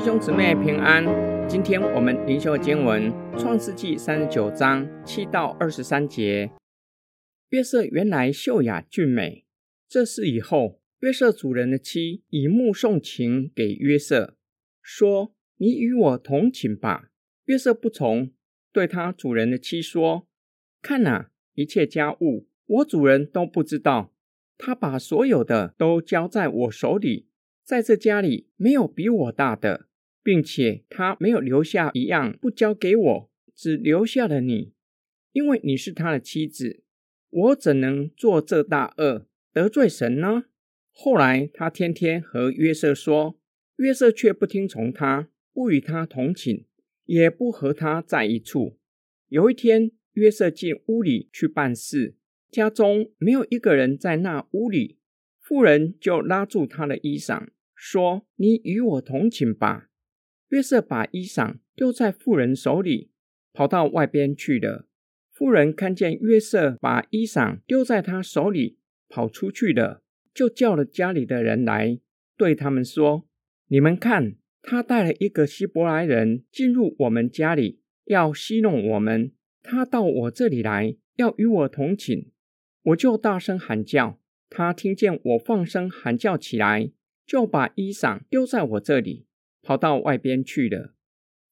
[0.00, 1.04] 弟兄姊妹平安，
[1.46, 6.50] 今天我们灵修经文《创世纪》三十九章七到二十三节。
[7.50, 9.44] 约瑟原来秀雅俊美，
[9.86, 14.38] 这事以后，约瑟主人的妻以目送情给约瑟，
[14.80, 17.10] 说：“你与我同寝吧。”
[17.44, 18.30] 约瑟不从，
[18.72, 20.26] 对他主人的妻说
[20.80, 24.14] ：“看哪，一切家务我主人都不知道，
[24.56, 27.26] 他把所有的都交在我手里。”
[27.62, 29.86] 在这家里没有比我大的，
[30.30, 34.74] 并且他没有留下一样不交给我，只留下了你，
[35.32, 36.84] 因为你是他的妻子。
[37.30, 40.44] 我怎能做这大恶得罪神呢？
[40.92, 43.40] 后来他天天和约瑟说，
[43.78, 46.64] 约瑟却不听从他，不与他同寝，
[47.06, 48.78] 也不和他在一处。
[49.30, 52.14] 有一天，约瑟进屋里去办事，
[52.52, 55.00] 家中没有一个人在那屋里，
[55.40, 57.48] 妇人就拉住他的衣裳。
[57.74, 59.88] 说：“你与我同寝吧。”
[60.50, 63.10] 约瑟把衣裳丢在妇人手里，
[63.52, 64.86] 跑到外边去了。
[65.30, 68.78] 妇人看见约瑟把衣裳丢在他手里，
[69.08, 70.02] 跑出去了，
[70.34, 71.98] 就叫了家里的人来，
[72.36, 73.26] 对他们说
[73.68, 79.32] ：“你们看，他带了一个希伯来人进入我们家里，要戏弄我们。
[79.62, 82.26] 他到我这里来，要与我同寝，
[82.82, 84.20] 我就大声喊叫。
[84.48, 86.92] 他听见我放声喊叫起来。”
[87.24, 89.24] 就把衣裳丢在我这里，
[89.62, 90.94] 跑到外边去了。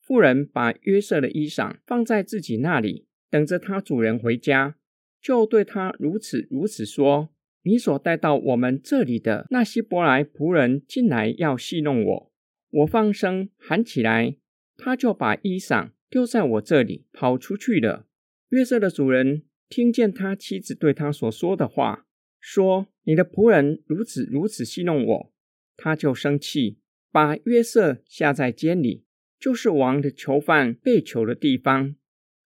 [0.00, 4.76] 妇人把约瑟的衣裳放在自己那里，等着他主人回家，
[5.20, 7.28] 就对他如此如此说
[7.62, 12.32] ：“你所带到我们这里的那希伯来仆人进来要戏弄我，
[12.70, 14.36] 我放声喊起来，
[14.76, 18.06] 他就把衣裳丢在我这里，跑出去了。”
[18.48, 22.06] 约瑟的主人听见他妻子对他所说的话，
[22.40, 25.32] 说：“你的仆人如此如此戏弄我。”
[25.76, 26.78] 他就生气，
[27.10, 29.04] 把约瑟下在监里，
[29.38, 31.94] 就是王的囚犯被囚的地方。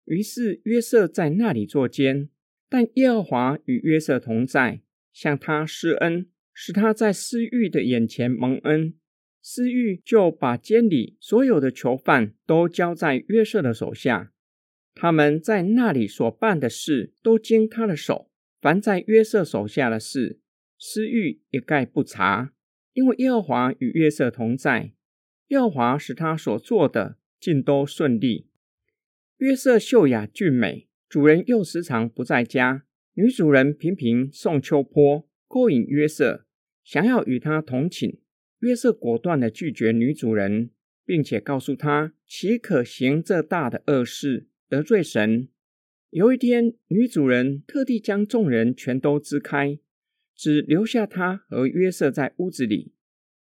[0.05, 2.29] 于是约瑟在那里坐监。
[2.69, 4.81] 但耶和华与约瑟同在，
[5.13, 8.95] 向他施恩，使他在司狱的眼前蒙恩。
[9.41, 14.33] 司狱就把监里所有的囚犯都交在约瑟的手下，
[14.93, 18.29] 他们在那里所办的事都经他的手。
[18.59, 20.41] 凡在约瑟手下的事，
[20.77, 22.53] 司狱一概不查。
[22.97, 24.95] 因为耶和华与约瑟同在，
[25.49, 28.47] 耶和华使他所做的尽都顺利。
[29.37, 36.47] 约瑟秀雅俊美，主人又时常不在家，女主人频频送秋波勾引约瑟，
[36.83, 38.19] 想要与他同寝。
[38.61, 40.71] 约瑟果断地拒绝女主人，
[41.05, 45.49] 并且告诉她：岂可行这大的恶事，得罪神？
[46.09, 49.77] 有一天，女主人特地将众人全都支开。
[50.37, 52.93] 只留下他和约瑟在屋子里。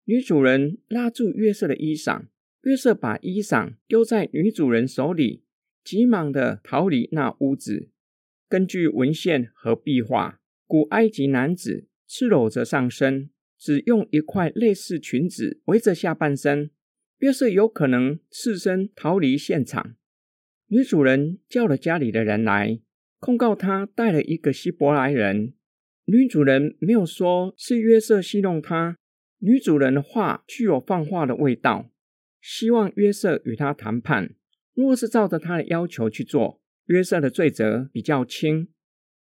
[0.07, 2.25] 女主人拉住约瑟的衣裳，
[2.63, 5.45] 约瑟把衣裳丢在女主人手里，
[5.85, 7.91] 急忙的逃离那屋子。
[8.49, 16.71] 根据文献和壁画，古埃及男子赤裸着上身，只用一块类似裙子围着下半身。
[17.19, 19.95] 约瑟有可能赤身逃离现场。
[20.69, 22.81] 女主人叫了家里的人来，
[23.19, 25.53] 控告他带了一个希伯来人。
[26.13, 28.99] 女主人没有说是约瑟戏弄她，
[29.39, 31.93] 女主人的话具有放话的味道，
[32.41, 34.35] 希望约瑟与她谈判。
[34.75, 38.71] 若是照着她的要求去做，约瑟的罪责比较轻，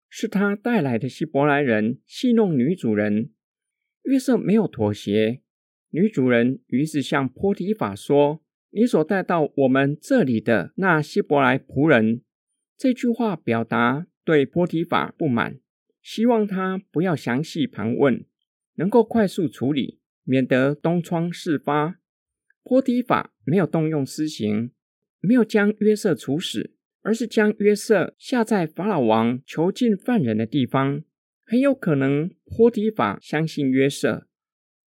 [0.08, 3.32] 是他带来的希伯来人戏弄女主人。
[4.04, 5.42] 约瑟没有妥协，
[5.90, 8.40] 女主人于是向波提法说
[8.72, 12.22] ：“你所带到我们这里的那希伯来仆人。”
[12.78, 15.58] 这句话表达对波提法不满。
[16.02, 18.24] 希望他不要详细盘问，
[18.74, 22.00] 能够快速处理，免得东窗事发。
[22.62, 24.72] 波提法没有动用私刑，
[25.20, 31.02] 没有将约瑟处死，而是将约瑟下在法老王囚禁犯人的地方。
[31.44, 34.26] 很有可能波提法相信约瑟，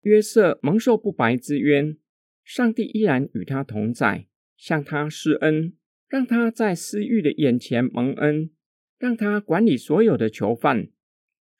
[0.01, 1.97] 约瑟蒙受不白之冤，
[2.43, 5.73] 上帝依然与他同在，向他施恩，
[6.07, 8.51] 让他在私狱的眼前蒙恩，
[8.99, 10.89] 让他管理所有的囚犯。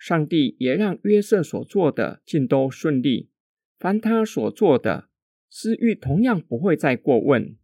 [0.02, 3.30] 上帝也让约瑟所做的尽都顺利，
[3.78, 5.10] 凡他所做的，
[5.48, 7.56] 司狱同样不会再过问。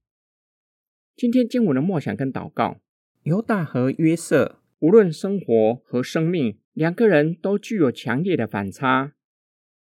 [1.15, 2.79] 今天经文的默想跟祷告，
[3.23, 9.15] 犹大和约瑟无论生活和生命，两个人都具有强烈的反差。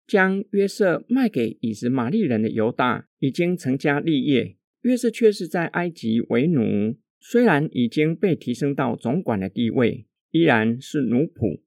[0.06, 11.64] 将约瑟卖给以实玛利人的犹大已经成家立业，约瑟却是在埃及为奴，虽然已经被提升到总管的地位，依然是奴仆。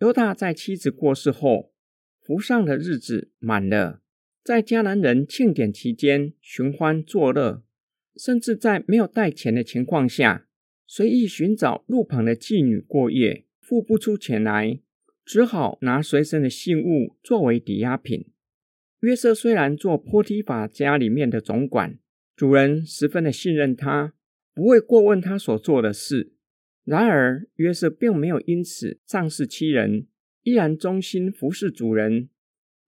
[0.00, 1.72] 犹大在妻子过世后，
[2.20, 4.00] 服丧的日子满了，
[4.42, 7.62] 在迦南人庆典期间寻欢作乐，
[8.16, 10.46] 甚至在没有带钱的情况下，
[10.86, 14.80] 随意寻找路旁的妓女过夜，付不出钱来，
[15.24, 18.26] 只好拿随身的信物作为抵押品。
[19.00, 21.98] 约瑟虽然做波提法家里面的总管，
[22.34, 24.12] 主人十分的信任他，
[24.52, 26.33] 不会过问他所做的事。
[26.84, 30.06] 然而，约瑟并没有因此仗势欺人，
[30.42, 32.28] 依然忠心服侍主人。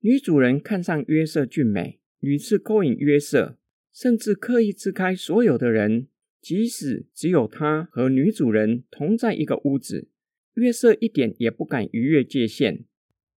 [0.00, 3.58] 女主人看上约瑟俊美，屡次勾引约瑟，
[3.92, 6.08] 甚至刻意支开所有的人，
[6.42, 10.08] 即使只有他和女主人同在一个屋子，
[10.54, 12.84] 约瑟一点也不敢逾越界限。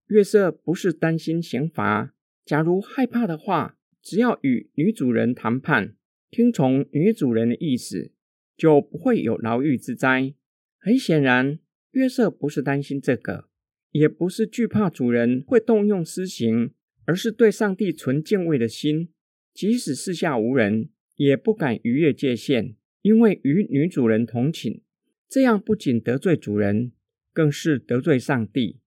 [0.08, 2.14] 约瑟不是担心刑罚。
[2.44, 5.96] 假如害怕的话，只要与女主人谈判，
[6.30, 8.12] 听从女主人的意思，
[8.58, 10.34] 就不会有牢狱之灾。
[10.82, 11.60] 很显然，
[11.92, 13.50] 约瑟不是担心这个，
[13.92, 16.72] 也不是惧怕主人会动用私刑，
[17.06, 19.10] 而是对上帝存敬畏的心。
[19.54, 24.82] 即使四下无人，也不敢逾越界限，因为与女主人同寝，
[25.28, 26.94] 这样不仅得罪主人，
[27.34, 28.80] 更是得罪上帝。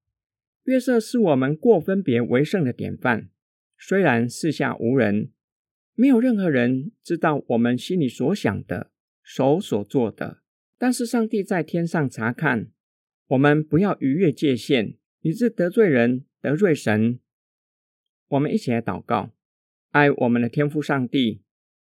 [0.64, 3.28] 约瑟是我们过分别为圣的典范。
[3.76, 5.32] 虽然四下无人，
[5.94, 8.92] 没有任何人知道我们心里所想的、
[9.22, 10.41] 手所做的，
[10.82, 12.72] 但是上帝在天上查看。
[13.28, 17.20] 我们不要逾越界限，以致得罪人、得罪神。
[18.26, 19.32] 我们一起来祷告：
[19.90, 21.42] 爱我们的天父上帝，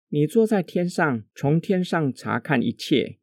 [0.10, 3.20] 你坐在天上，从天上查看一切，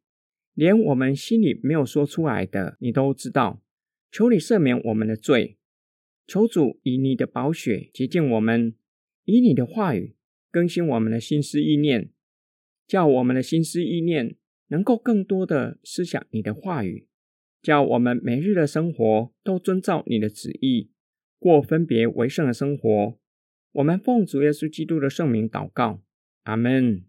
[0.53, 3.61] 连我们心里没有说出来的，你都知道。
[4.09, 5.57] 求你赦免我们的罪。
[6.25, 8.75] 求主以你的宝血洁净我们，
[9.25, 10.15] 以你的话语
[10.49, 12.11] 更新我们的心思意念，
[12.87, 14.37] 叫我们的心思意念
[14.67, 17.07] 能够更多的思想你的话语，
[17.61, 20.91] 叫我们每日的生活都遵照你的旨意，
[21.39, 23.19] 过分别为圣的生活。
[23.73, 26.01] 我们奉主耶稣基督的圣名祷告，
[26.43, 27.05] 阿门。